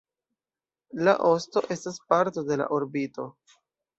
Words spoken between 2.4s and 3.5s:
de la orbito.